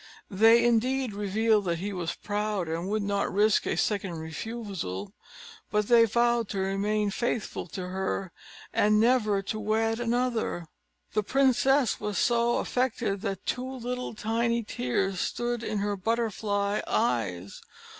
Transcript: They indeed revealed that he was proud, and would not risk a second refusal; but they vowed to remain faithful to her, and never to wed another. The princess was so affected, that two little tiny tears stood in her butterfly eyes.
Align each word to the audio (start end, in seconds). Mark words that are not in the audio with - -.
They 0.31 0.65
indeed 0.65 1.13
revealed 1.13 1.65
that 1.65 1.77
he 1.77 1.93
was 1.93 2.15
proud, 2.15 2.67
and 2.67 2.89
would 2.89 3.03
not 3.03 3.31
risk 3.31 3.67
a 3.67 3.77
second 3.77 4.13
refusal; 4.17 5.13
but 5.69 5.89
they 5.89 6.05
vowed 6.05 6.49
to 6.49 6.59
remain 6.59 7.11
faithful 7.11 7.67
to 7.67 7.89
her, 7.89 8.31
and 8.73 8.99
never 8.99 9.43
to 9.43 9.59
wed 9.59 9.99
another. 9.99 10.65
The 11.13 11.21
princess 11.21 11.99
was 11.99 12.17
so 12.17 12.57
affected, 12.57 13.21
that 13.21 13.45
two 13.45 13.69
little 13.75 14.15
tiny 14.15 14.63
tears 14.63 15.19
stood 15.19 15.63
in 15.63 15.77
her 15.77 15.95
butterfly 15.95 16.81
eyes. 16.87 17.61